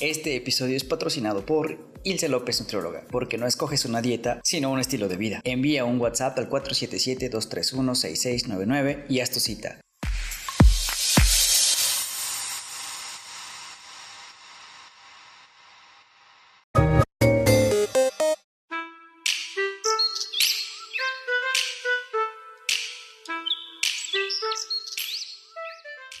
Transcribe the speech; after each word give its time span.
Este 0.00 0.34
episodio 0.34 0.76
es 0.78 0.84
patrocinado 0.84 1.44
por 1.44 1.92
Ilse 2.04 2.30
López 2.30 2.58
Nutrióloga, 2.58 3.04
porque 3.10 3.36
no 3.36 3.46
escoges 3.46 3.84
una 3.84 4.00
dieta, 4.00 4.40
sino 4.42 4.72
un 4.72 4.80
estilo 4.80 5.08
de 5.08 5.18
vida. 5.18 5.42
Envía 5.44 5.84
un 5.84 6.00
WhatsApp 6.00 6.38
al 6.38 6.48
477-231-6699 6.48 9.04
y 9.10 9.20
haz 9.20 9.30
tu 9.30 9.40
cita. 9.40 9.78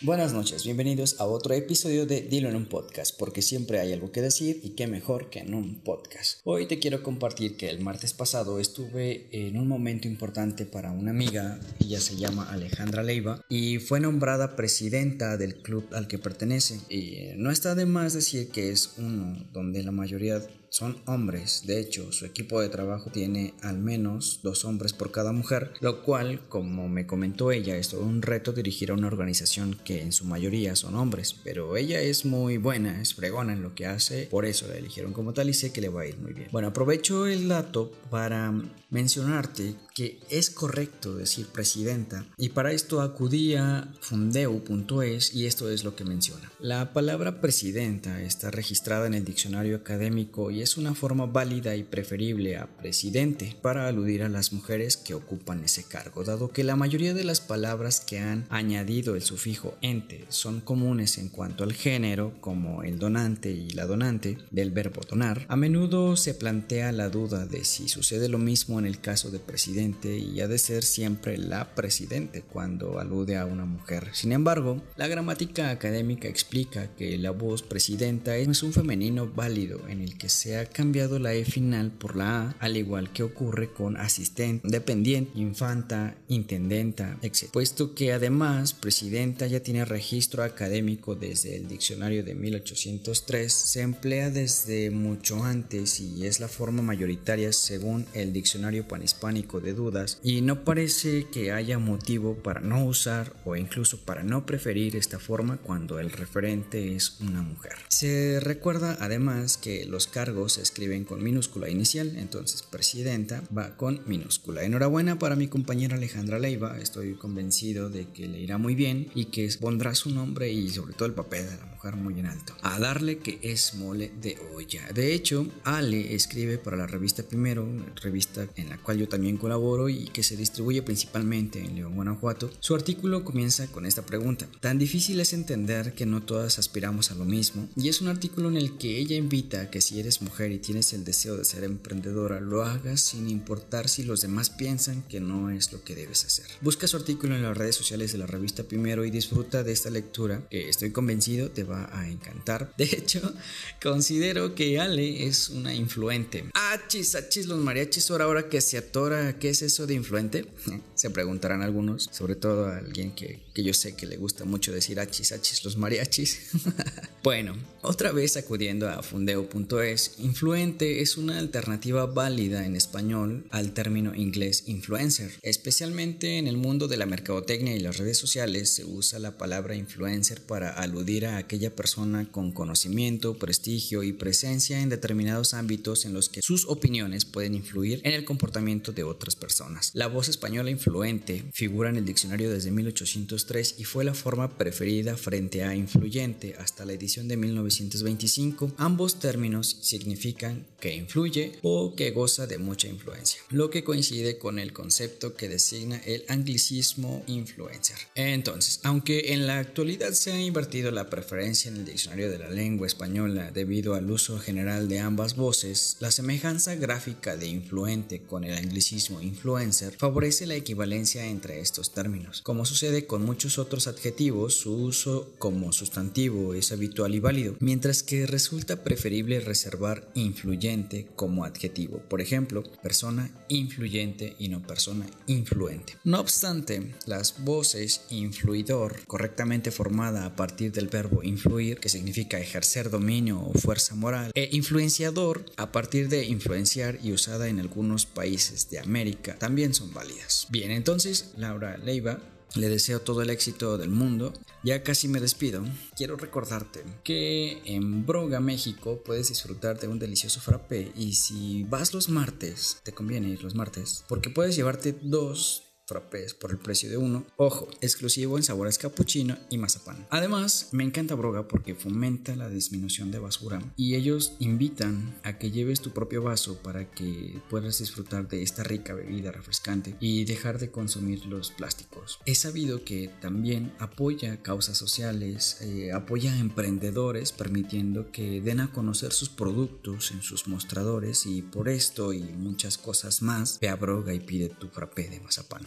Buenas 0.02 0.32
noches, 0.32 0.64
bienvenidos 0.64 1.20
a 1.20 1.26
otro 1.26 1.52
episodio 1.52 2.06
de 2.06 2.22
Dilo 2.22 2.48
en 2.48 2.56
un 2.56 2.64
podcast, 2.64 3.14
porque 3.18 3.42
siempre 3.42 3.80
hay 3.80 3.92
algo 3.92 4.10
que 4.10 4.22
decir 4.22 4.58
y 4.62 4.70
qué 4.70 4.86
mejor 4.86 5.28
que 5.28 5.40
en 5.40 5.52
un 5.52 5.80
podcast. 5.80 6.40
Hoy 6.44 6.66
te 6.66 6.78
quiero 6.78 7.02
compartir 7.02 7.58
que 7.58 7.68
el 7.68 7.80
martes 7.80 8.14
pasado 8.14 8.60
estuve 8.60 9.28
en 9.30 9.58
un 9.58 9.68
momento 9.68 10.08
importante 10.08 10.64
para 10.64 10.90
una 10.90 11.10
amiga, 11.10 11.60
ella 11.80 12.00
se 12.00 12.16
llama 12.16 12.50
Alejandra 12.50 13.02
Leiva 13.02 13.44
y 13.50 13.76
fue 13.76 14.00
nombrada 14.00 14.56
presidenta 14.56 15.36
del 15.36 15.56
club 15.56 15.86
al 15.92 16.08
que 16.08 16.16
pertenece. 16.16 16.80
Y 16.88 17.36
no 17.36 17.50
está 17.50 17.74
de 17.74 17.84
más 17.84 18.14
decir 18.14 18.48
que 18.48 18.70
es 18.70 18.94
uno 18.96 19.36
donde 19.52 19.82
la 19.82 19.92
mayoría 19.92 20.42
son 20.70 21.02
hombres. 21.06 21.64
De 21.66 21.80
hecho, 21.80 22.12
su 22.12 22.24
equipo 22.24 22.60
de 22.60 22.68
trabajo 22.68 23.10
tiene 23.10 23.54
al 23.60 23.78
menos 23.78 24.40
dos 24.42 24.64
hombres 24.64 24.92
por 24.92 25.10
cada 25.10 25.32
mujer, 25.32 25.72
lo 25.80 26.02
cual, 26.02 26.40
como 26.48 26.88
me 26.88 27.06
comentó 27.06 27.52
ella, 27.52 27.76
es 27.76 27.88
todo 27.88 28.02
un 28.02 28.22
reto 28.22 28.52
dirigir 28.52 28.90
a 28.90 28.94
una 28.94 29.08
organización 29.08 29.76
que 29.84 30.02
en 30.02 30.12
su 30.12 30.24
mayoría 30.24 30.76
son 30.76 30.94
hombres. 30.94 31.34
Pero 31.44 31.76
ella 31.76 32.00
es 32.00 32.24
muy 32.24 32.56
buena, 32.56 33.02
es 33.02 33.14
fregona 33.14 33.52
en 33.52 33.62
lo 33.62 33.74
que 33.74 33.86
hace, 33.86 34.26
por 34.26 34.46
eso 34.46 34.66
la 34.68 34.76
eligieron 34.76 35.12
como 35.12 35.32
tal 35.32 35.50
y 35.50 35.54
sé 35.54 35.72
que 35.72 35.80
le 35.80 35.88
va 35.88 36.02
a 36.02 36.06
ir 36.06 36.18
muy 36.18 36.32
bien. 36.32 36.48
Bueno, 36.52 36.68
aprovecho 36.68 37.26
el 37.26 37.48
dato 37.48 37.92
para 38.10 38.52
mencionarte 38.90 39.74
que 39.94 40.18
es 40.30 40.50
correcto 40.50 41.14
decir 41.16 41.46
presidenta 41.46 42.26
y 42.36 42.50
para 42.50 42.72
esto 42.72 43.00
acudí 43.00 43.54
a 43.54 43.92
fundeu.es 44.00 45.34
y 45.34 45.46
esto 45.46 45.70
es 45.70 45.84
lo 45.84 45.94
que 45.94 46.04
menciona. 46.04 46.50
La 46.58 46.92
palabra 46.92 47.40
presidenta 47.40 48.20
está 48.22 48.50
registrada 48.50 49.06
en 49.06 49.14
el 49.14 49.24
diccionario 49.24 49.76
académico 49.76 50.50
y 50.50 50.59
es 50.62 50.76
una 50.76 50.94
forma 50.94 51.26
válida 51.26 51.76
y 51.76 51.82
preferible 51.82 52.56
a 52.56 52.66
presidente 52.66 53.56
para 53.62 53.88
aludir 53.88 54.22
a 54.22 54.28
las 54.28 54.52
mujeres 54.52 54.96
que 54.96 55.14
ocupan 55.14 55.64
ese 55.64 55.84
cargo, 55.84 56.24
dado 56.24 56.50
que 56.50 56.64
la 56.64 56.76
mayoría 56.76 57.14
de 57.14 57.24
las 57.24 57.40
palabras 57.40 58.00
que 58.00 58.18
han 58.18 58.46
añadido 58.50 59.14
el 59.14 59.22
sufijo 59.22 59.76
ente 59.80 60.24
son 60.28 60.60
comunes 60.60 61.18
en 61.18 61.28
cuanto 61.28 61.64
al 61.64 61.72
género, 61.72 62.34
como 62.40 62.82
el 62.82 62.98
donante 62.98 63.50
y 63.50 63.70
la 63.70 63.86
donante 63.86 64.38
del 64.50 64.70
verbo 64.70 65.00
donar, 65.08 65.46
a 65.48 65.56
menudo 65.56 66.16
se 66.16 66.34
plantea 66.34 66.92
la 66.92 67.08
duda 67.08 67.46
de 67.46 67.64
si 67.64 67.88
sucede 67.88 68.28
lo 68.28 68.38
mismo 68.38 68.78
en 68.78 68.86
el 68.86 69.00
caso 69.00 69.30
de 69.30 69.38
presidente 69.38 70.18
y 70.18 70.40
ha 70.40 70.48
de 70.48 70.58
ser 70.58 70.84
siempre 70.84 71.38
la 71.38 71.74
presidente 71.74 72.42
cuando 72.42 72.98
alude 72.98 73.36
a 73.36 73.46
una 73.46 73.64
mujer. 73.64 74.08
Sin 74.12 74.32
embargo, 74.32 74.82
la 74.96 75.08
gramática 75.08 75.70
académica 75.70 76.28
explica 76.28 76.88
que 76.94 77.18
la 77.18 77.30
voz 77.30 77.62
presidenta 77.62 78.36
es 78.36 78.62
un 78.62 78.72
femenino 78.72 79.30
válido 79.30 79.80
en 79.88 80.00
el 80.00 80.16
que 80.18 80.28
se 80.28 80.49
ha 80.56 80.66
cambiado 80.66 81.18
la 81.18 81.34
E 81.34 81.44
final 81.44 81.90
por 81.90 82.16
la 82.16 82.42
A, 82.42 82.56
al 82.58 82.76
igual 82.76 83.12
que 83.12 83.22
ocurre 83.22 83.72
con 83.72 83.96
asistente, 83.96 84.66
dependiente, 84.68 85.38
infanta, 85.38 86.16
intendenta, 86.28 87.18
etc. 87.22 87.50
Puesto 87.52 87.94
que 87.94 88.12
además 88.12 88.74
presidenta 88.74 89.46
ya 89.46 89.60
tiene 89.60 89.84
registro 89.84 90.42
académico 90.42 91.14
desde 91.14 91.56
el 91.56 91.68
diccionario 91.68 92.24
de 92.24 92.34
1803, 92.34 93.52
se 93.52 93.82
emplea 93.82 94.30
desde 94.30 94.90
mucho 94.90 95.44
antes 95.44 96.00
y 96.00 96.26
es 96.26 96.40
la 96.40 96.48
forma 96.48 96.82
mayoritaria 96.82 97.52
según 97.52 98.06
el 98.14 98.32
diccionario 98.32 98.86
panhispánico 98.86 99.60
de 99.60 99.74
dudas 99.74 100.18
y 100.22 100.40
no 100.40 100.64
parece 100.64 101.26
que 101.32 101.52
haya 101.52 101.78
motivo 101.78 102.34
para 102.34 102.60
no 102.60 102.84
usar 102.84 103.32
o 103.44 103.56
incluso 103.56 103.98
para 104.04 104.22
no 104.22 104.46
preferir 104.46 104.96
esta 104.96 105.18
forma 105.18 105.58
cuando 105.58 105.98
el 105.98 106.10
referente 106.10 106.94
es 106.96 107.20
una 107.20 107.42
mujer. 107.42 107.72
Se 107.88 108.40
recuerda 108.40 108.96
además 109.00 109.56
que 109.56 109.84
los 109.86 110.06
cargos 110.06 110.39
se 110.48 110.62
escriben 110.62 111.04
con 111.04 111.22
minúscula 111.22 111.68
inicial, 111.68 112.16
entonces 112.16 112.62
presidenta 112.62 113.42
va 113.56 113.76
con 113.76 114.02
minúscula. 114.06 114.64
Enhorabuena 114.64 115.18
para 115.18 115.36
mi 115.36 115.48
compañera 115.48 115.96
Alejandra 115.96 116.38
Leiva, 116.38 116.78
estoy 116.78 117.14
convencido 117.14 117.90
de 117.90 118.08
que 118.08 118.28
le 118.28 118.40
irá 118.40 118.58
muy 118.58 118.74
bien 118.74 119.08
y 119.14 119.26
que 119.26 119.48
pondrá 119.60 119.94
su 119.94 120.10
nombre 120.10 120.50
y 120.50 120.68
sobre 120.70 120.94
todo 120.94 121.06
el 121.06 121.14
papel 121.14 121.46
de 121.46 121.56
la 121.56 121.66
mujer 121.66 121.96
muy 121.96 122.18
en 122.18 122.26
alto. 122.26 122.54
A 122.62 122.78
darle 122.78 123.18
que 123.18 123.38
es 123.42 123.74
mole 123.74 124.12
de 124.20 124.38
olla. 124.54 124.86
De 124.92 125.14
hecho, 125.14 125.46
Ale 125.64 126.14
escribe 126.14 126.58
para 126.58 126.76
la 126.76 126.86
revista 126.86 127.22
Primero, 127.22 127.68
revista 128.02 128.48
en 128.56 128.70
la 128.70 128.78
cual 128.78 128.98
yo 128.98 129.08
también 129.08 129.36
colaboro 129.36 129.88
y 129.88 130.06
que 130.06 130.22
se 130.22 130.36
distribuye 130.36 130.82
principalmente 130.82 131.60
en 131.60 131.76
León, 131.76 131.94
Guanajuato. 131.94 132.50
Su 132.60 132.74
artículo 132.74 133.24
comienza 133.24 133.66
con 133.68 133.86
esta 133.86 134.06
pregunta. 134.06 134.48
Tan 134.60 134.78
difícil 134.78 135.20
es 135.20 135.32
entender 135.32 135.94
que 135.94 136.06
no 136.06 136.22
todas 136.22 136.58
aspiramos 136.58 137.10
a 137.10 137.14
lo 137.14 137.24
mismo 137.24 137.68
y 137.76 137.88
es 137.88 138.00
un 138.00 138.08
artículo 138.08 138.48
en 138.48 138.56
el 138.56 138.78
que 138.78 138.98
ella 138.98 139.16
invita 139.16 139.62
a 139.62 139.70
que 139.70 139.80
si 139.80 140.00
eres 140.00 140.22
mujer 140.22 140.29
y 140.38 140.58
tienes 140.58 140.92
el 140.92 141.04
deseo 141.04 141.36
de 141.36 141.44
ser 141.44 141.64
emprendedora, 141.64 142.40
lo 142.40 142.62
hagas 142.62 143.00
sin 143.00 143.28
importar 143.28 143.88
si 143.88 144.04
los 144.04 144.20
demás 144.20 144.48
piensan 144.48 145.02
que 145.02 145.20
no 145.20 145.50
es 145.50 145.72
lo 145.72 145.82
que 145.84 145.94
debes 145.94 146.24
hacer. 146.24 146.46
Busca 146.60 146.86
su 146.86 146.96
artículo 146.96 147.34
en 147.34 147.42
las 147.42 147.56
redes 147.56 147.76
sociales 147.76 148.12
de 148.12 148.18
la 148.18 148.26
revista 148.26 148.64
Primero 148.64 149.04
y 149.04 149.10
disfruta 149.10 149.62
de 149.62 149.72
esta 149.72 149.90
lectura 149.90 150.42
estoy 150.50 150.92
convencido 150.92 151.50
te 151.50 151.64
va 151.64 151.90
a 151.92 152.08
encantar. 152.08 152.72
De 152.78 152.84
hecho, 152.84 153.34
considero 153.82 154.54
que 154.54 154.80
Ale 154.80 155.26
es 155.26 155.50
una 155.50 155.74
influente. 155.74 156.44
Achis, 156.54 157.14
achis, 157.14 157.46
los 157.46 157.58
mariachis, 157.58 158.10
ahora, 158.10 158.24
ahora 158.24 158.48
que 158.48 158.60
se 158.60 158.78
atora, 158.78 159.38
¿qué 159.38 159.50
es 159.50 159.62
eso 159.62 159.86
de 159.86 159.94
influente? 159.94 160.46
Se 160.94 161.08
preguntarán 161.08 161.62
algunos, 161.62 162.10
sobre 162.12 162.34
todo 162.34 162.66
a 162.66 162.76
alguien 162.76 163.14
que, 163.14 163.40
que 163.54 163.62
yo 163.62 163.72
sé 163.72 163.96
que 163.96 164.06
le 164.06 164.18
gusta 164.18 164.44
mucho 164.44 164.70
decir 164.70 165.00
achis, 165.00 165.32
achis, 165.32 165.64
los 165.64 165.78
mariachis. 165.78 166.50
bueno, 167.22 167.56
otra 167.80 168.12
vez 168.12 168.36
acudiendo 168.36 168.88
a 168.88 169.02
fundeo.es, 169.02 170.16
influente 170.22 171.02
es 171.02 171.16
una 171.16 171.38
alternativa 171.38 172.06
válida 172.06 172.66
en 172.66 172.76
español 172.76 173.46
al 173.50 173.72
término 173.72 174.14
inglés 174.14 174.64
influencer. 174.66 175.32
Especialmente 175.42 176.38
en 176.38 176.46
el 176.46 176.56
mundo 176.56 176.88
de 176.88 176.96
la 176.96 177.06
mercadotecnia 177.06 177.74
y 177.74 177.80
las 177.80 177.98
redes 177.98 178.18
sociales 178.18 178.70
se 178.70 178.84
usa 178.84 179.18
la 179.18 179.38
palabra 179.38 179.74
influencer 179.74 180.40
para 180.42 180.70
aludir 180.70 181.26
a 181.26 181.36
aquella 181.36 181.74
persona 181.74 182.30
con 182.30 182.52
conocimiento, 182.52 183.38
prestigio 183.38 184.02
y 184.02 184.12
presencia 184.12 184.80
en 184.80 184.88
determinados 184.88 185.54
ámbitos 185.54 186.04
en 186.04 186.12
los 186.12 186.28
que 186.28 186.42
sus 186.42 186.66
opiniones 186.66 187.24
pueden 187.24 187.54
influir 187.54 188.00
en 188.04 188.12
el 188.12 188.24
comportamiento 188.24 188.92
de 188.92 189.04
otras 189.04 189.36
personas. 189.36 189.90
La 189.94 190.06
voz 190.06 190.28
española 190.28 190.70
influente 190.70 191.44
figura 191.52 191.90
en 191.90 191.96
el 191.96 192.04
diccionario 192.04 192.50
desde 192.50 192.70
1803 192.70 193.76
y 193.78 193.84
fue 193.84 194.04
la 194.04 194.14
forma 194.14 194.58
preferida 194.58 195.16
frente 195.16 195.62
a 195.64 195.74
influyente 195.74 196.54
hasta 196.58 196.84
la 196.84 196.92
edición 196.92 197.28
de 197.28 197.36
1925. 197.36 198.72
Ambos 198.76 199.18
términos 199.18 199.78
significan 199.80 199.99
significan 200.00 200.66
que 200.80 200.94
influye 200.94 201.52
o 201.62 201.94
que 201.94 202.10
goza 202.10 202.46
de 202.46 202.56
mucha 202.56 202.88
influencia, 202.88 203.42
lo 203.50 203.68
que 203.68 203.84
coincide 203.84 204.38
con 204.38 204.58
el 204.58 204.72
concepto 204.72 205.34
que 205.34 205.48
designa 205.48 205.98
el 206.06 206.24
anglicismo 206.28 207.22
influencer. 207.26 207.96
Entonces, 208.14 208.80
aunque 208.82 209.34
en 209.34 209.46
la 209.46 209.58
actualidad 209.58 210.12
se 210.12 210.32
ha 210.32 210.40
invertido 210.40 210.90
la 210.90 211.10
preferencia 211.10 211.70
en 211.70 211.76
el 211.76 211.84
diccionario 211.84 212.30
de 212.30 212.38
la 212.38 212.48
lengua 212.48 212.86
española 212.86 213.50
debido 213.50 213.94
al 213.94 214.10
uso 214.10 214.38
general 214.38 214.88
de 214.88 215.00
ambas 215.00 215.36
voces, 215.36 215.98
la 216.00 216.10
semejanza 216.10 216.74
gráfica 216.76 217.36
de 217.36 217.48
influente 217.48 218.22
con 218.22 218.44
el 218.44 218.54
anglicismo 218.54 219.20
influencer 219.20 219.94
favorece 219.98 220.46
la 220.46 220.54
equivalencia 220.54 221.26
entre 221.26 221.60
estos 221.60 221.92
términos. 221.92 222.40
Como 222.42 222.64
sucede 222.64 223.06
con 223.06 223.22
muchos 223.22 223.58
otros 223.58 223.86
adjetivos, 223.86 224.54
su 224.54 224.74
uso 224.74 225.34
como 225.38 225.72
sustantivo 225.72 226.54
es 226.54 226.72
habitual 226.72 227.14
y 227.14 227.20
válido, 227.20 227.56
mientras 227.60 228.02
que 228.02 228.26
resulta 228.26 228.82
preferible 228.82 229.40
reservar 229.40 229.89
influyente 230.14 231.08
como 231.16 231.44
adjetivo. 231.44 231.98
Por 232.08 232.20
ejemplo, 232.20 232.62
persona 232.82 233.30
influyente 233.48 234.34
y 234.38 234.48
no 234.48 234.62
persona 234.62 235.06
influente. 235.26 235.96
No 236.04 236.20
obstante, 236.20 236.94
las 237.06 237.42
voces 237.44 238.02
influidor, 238.10 239.02
correctamente 239.06 239.70
formada 239.70 240.24
a 240.26 240.36
partir 240.36 240.72
del 240.72 240.88
verbo 240.88 241.22
influir, 241.22 241.78
que 241.78 241.88
significa 241.88 242.40
ejercer 242.40 242.90
dominio 242.90 243.40
o 243.40 243.52
fuerza 243.58 243.94
moral, 243.94 244.30
e 244.34 244.48
influenciador, 244.52 245.44
a 245.56 245.72
partir 245.72 246.08
de 246.08 246.24
influenciar 246.24 246.98
y 247.02 247.12
usada 247.12 247.48
en 247.48 247.60
algunos 247.60 248.06
países 248.06 248.70
de 248.70 248.78
América, 248.78 249.36
también 249.38 249.74
son 249.74 249.92
válidas. 249.92 250.46
Bien, 250.50 250.70
entonces 250.70 251.32
Laura 251.36 251.76
Leiva 251.78 252.20
le 252.54 252.68
deseo 252.68 253.00
todo 253.00 253.22
el 253.22 253.30
éxito 253.30 253.78
del 253.78 253.90
mundo. 253.90 254.32
Ya 254.62 254.82
casi 254.82 255.08
me 255.08 255.20
despido. 255.20 255.64
Quiero 255.96 256.16
recordarte 256.16 256.84
que 257.04 257.62
en 257.64 258.04
Broga, 258.06 258.40
México, 258.40 259.02
puedes 259.04 259.28
disfrutar 259.28 259.78
de 259.80 259.88
un 259.88 259.98
delicioso 259.98 260.40
frappé. 260.40 260.92
Y 260.96 261.14
si 261.14 261.64
vas 261.64 261.94
los 261.94 262.08
martes, 262.08 262.80
te 262.82 262.92
conviene 262.92 263.28
ir 263.28 263.42
los 263.42 263.54
martes, 263.54 264.04
porque 264.08 264.30
puedes 264.30 264.56
llevarte 264.56 264.96
dos 265.00 265.69
frappés 265.90 266.34
por 266.34 266.52
el 266.52 266.58
precio 266.58 266.88
de 266.88 266.96
uno. 266.96 267.26
Ojo, 267.36 267.68
exclusivo 267.80 268.36
en 268.36 268.44
sabores 268.44 268.78
capuchino 268.78 269.36
y 269.50 269.58
mazapán. 269.58 270.06
Además, 270.08 270.68
me 270.70 270.84
encanta 270.84 271.16
Broga 271.16 271.48
porque 271.48 271.74
fomenta 271.74 272.36
la 272.36 272.48
disminución 272.48 273.10
de 273.10 273.18
basura 273.18 273.60
y 273.76 273.96
ellos 273.96 274.34
invitan 274.38 275.18
a 275.24 275.38
que 275.38 275.50
lleves 275.50 275.80
tu 275.80 275.90
propio 275.90 276.22
vaso 276.22 276.62
para 276.62 276.90
que 276.90 277.40
puedas 277.50 277.78
disfrutar 277.78 278.28
de 278.28 278.42
esta 278.42 278.62
rica 278.62 278.94
bebida 278.94 279.32
refrescante 279.32 279.96
y 280.00 280.24
dejar 280.24 280.58
de 280.60 280.70
consumir 280.70 281.26
los 281.26 281.50
plásticos. 281.50 282.20
He 282.24 282.36
sabido 282.36 282.84
que 282.84 283.08
también 283.20 283.72
apoya 283.78 284.42
causas 284.42 284.78
sociales, 284.78 285.58
eh, 285.60 285.92
apoya 285.92 286.32
a 286.32 286.38
emprendedores 286.38 287.32
permitiendo 287.32 288.12
que 288.12 288.40
den 288.40 288.60
a 288.60 288.72
conocer 288.72 289.12
sus 289.12 289.28
productos 289.28 290.12
en 290.12 290.22
sus 290.22 290.46
mostradores 290.46 291.26
y 291.26 291.42
por 291.42 291.68
esto 291.68 292.12
y 292.12 292.20
muchas 292.20 292.78
cosas 292.78 293.22
más, 293.22 293.58
ve 293.60 293.68
a 293.68 293.76
Broga 293.76 294.14
y 294.14 294.20
pide 294.20 294.48
tu 294.48 294.68
frappé 294.68 295.08
de 295.08 295.20
mazapán. 295.20 295.66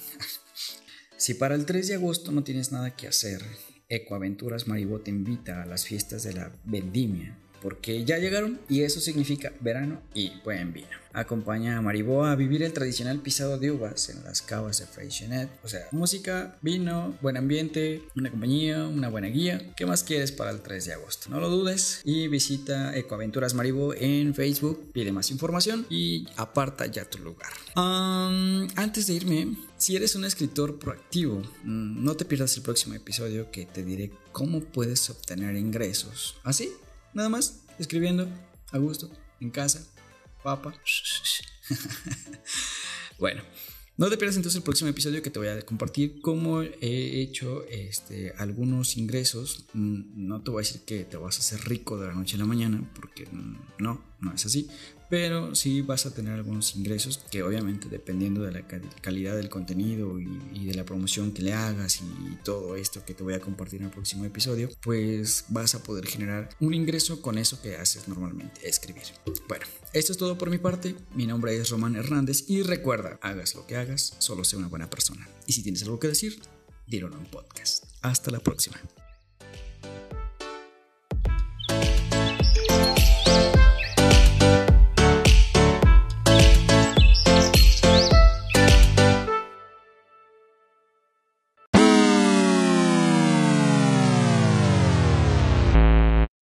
Si 1.17 1.33
para 1.35 1.55
el 1.55 1.65
3 1.65 1.87
de 1.87 1.95
agosto 1.95 2.31
no 2.31 2.43
tienes 2.43 2.71
nada 2.71 2.95
que 2.95 3.07
hacer, 3.07 3.41
Ecoaventuras 3.89 4.67
Maribó 4.67 5.01
te 5.01 5.11
invita 5.11 5.61
a 5.61 5.65
las 5.65 5.85
fiestas 5.85 6.23
de 6.23 6.33
la 6.33 6.51
vendimia 6.63 7.37
porque 7.63 8.03
ya 8.03 8.19
llegaron 8.19 8.59
y 8.67 8.81
eso 8.81 8.99
significa 8.99 9.53
verano 9.61 10.01
y 10.13 10.33
buen 10.43 10.73
vino. 10.73 11.03
Acompaña 11.13 11.77
a 11.77 11.81
Mariboa 11.81 12.31
a 12.31 12.35
vivir 12.35 12.63
el 12.63 12.73
tradicional 12.73 13.19
pisado 13.19 13.59
de 13.59 13.71
uvas 13.71 14.09
en 14.09 14.23
las 14.23 14.41
cavas 14.41 14.79
de 14.79 14.87
Freixenet. 14.87 15.47
O 15.63 15.67
sea, 15.67 15.87
música, 15.91 16.57
vino, 16.61 17.15
buen 17.21 17.37
ambiente, 17.37 18.01
una 18.15 18.31
compañía, 18.31 18.87
una 18.87 19.09
buena 19.09 19.27
guía. 19.27 19.73
¿Qué 19.77 19.85
más 19.85 20.03
quieres 20.03 20.31
para 20.31 20.49
el 20.49 20.61
3 20.61 20.85
de 20.85 20.93
agosto? 20.93 21.29
No 21.29 21.39
lo 21.39 21.49
dudes 21.49 22.01
y 22.03 22.27
visita 22.27 22.97
Ecoaventuras 22.97 23.53
Maribo 23.53 23.93
en 23.93 24.33
Facebook, 24.33 24.91
pide 24.91 25.11
más 25.11 25.29
información 25.29 25.85
y 25.89 26.27
aparta 26.35 26.87
ya 26.87 27.05
tu 27.05 27.19
lugar. 27.19 27.51
antes 27.75 29.07
de 29.07 29.13
irme, 29.13 29.55
si 29.77 29.95
eres 29.95 30.15
un 30.15 30.25
escritor 30.25 30.79
proactivo, 30.79 31.41
mm, 31.63 32.03
no 32.03 32.15
te 32.15 32.25
pierdas 32.25 32.55
el 32.57 32.63
próximo 32.63 32.95
episodio 32.95 33.51
que 33.51 33.65
te 33.65 33.83
diré 33.83 34.11
cómo 34.31 34.61
puedes 34.61 35.09
obtener 35.09 35.55
ingresos. 35.55 36.37
¿Así? 36.43 36.71
Nada 37.13 37.29
más, 37.29 37.63
escribiendo, 37.77 38.27
a 38.71 38.77
gusto, 38.77 39.11
en 39.39 39.51
casa, 39.51 39.85
papa. 40.43 40.73
bueno, 43.19 43.43
no 43.95 44.09
te 44.09 44.17
pierdas 44.17 44.35
entonces 44.37 44.57
el 44.57 44.63
próximo 44.63 44.89
episodio 44.89 45.21
que 45.21 45.29
te 45.29 45.37
voy 45.37 45.49
a 45.49 45.61
compartir 45.61 46.19
cómo 46.21 46.63
he 46.63 47.21
hecho 47.21 47.63
este, 47.67 48.33
algunos 48.37 48.97
ingresos. 48.97 49.65
Mm, 49.73 50.27
no 50.27 50.41
te 50.41 50.49
voy 50.49 50.63
a 50.63 50.65
decir 50.65 50.81
que 50.81 51.05
te 51.05 51.17
vas 51.17 51.37
a 51.37 51.39
hacer 51.41 51.69
rico 51.69 51.99
de 51.99 52.07
la 52.07 52.13
noche 52.13 52.35
a 52.35 52.39
la 52.39 52.45
mañana, 52.45 52.91
porque 52.95 53.27
no, 53.77 54.03
no 54.23 54.33
es 54.33 54.45
así 54.45 54.69
pero 55.13 55.53
sí 55.53 55.81
vas 55.81 56.07
a 56.07 56.13
tener 56.15 56.33
algunos 56.33 56.75
ingresos 56.75 57.19
que 57.29 57.43
obviamente 57.43 57.87
dependiendo 57.87 58.41
de 58.41 58.51
la 58.51 58.65
calidad 58.65 59.35
del 59.35 59.47
contenido 59.47 60.19
y, 60.19 60.65
de 60.65 60.73
la 60.73 60.85
promoción 60.85 61.33
que 61.33 61.43
le 61.43 61.53
hagas 61.53 62.01
y 62.01 62.35
todo 62.43 62.75
esto 62.75 63.05
que 63.05 63.13
te 63.13 63.21
voy 63.21 63.35
a 63.35 63.39
compartir 63.39 63.81
en 63.81 63.85
el 63.85 63.91
próximo 63.91 64.25
episodio, 64.25 64.71
pues 64.81 65.45
vas 65.49 65.75
a 65.75 65.83
poder 65.83 66.07
generar 66.07 66.49
un 66.59 66.73
ingreso 66.73 67.21
con 67.21 67.37
eso 67.37 67.61
que 67.61 67.75
haces 67.75 68.07
normalmente, 68.07 68.67
escribir. 68.67 69.03
Bueno, 69.47 69.65
esto 69.93 70.13
es 70.13 70.17
todo 70.17 70.35
por 70.35 70.49
mi 70.49 70.57
parte, 70.57 70.95
mi 71.13 71.27
nombre 71.27 71.55
es 71.55 71.69
Román 71.69 71.95
Hernández 71.95 72.49
y 72.49 72.63
recuerda, 72.63 73.19
hagas 73.21 73.53
lo 73.53 73.67
que 73.67 73.75
hagas, 73.75 74.15
solo 74.17 74.43
sé 74.43 74.57
una 74.57 74.67
buena 74.67 74.89
persona. 74.89 75.29
Y 75.45 75.53
si 75.53 75.61
tienes 75.61 75.83
algo 75.83 75.99
que 75.99 76.07
decir, 76.07 76.41
dilo 76.87 77.05
en 77.05 77.17
un 77.17 77.25
podcast. 77.25 77.83
Hasta 78.01 78.31
la 78.31 78.39
próxima. 78.39 78.81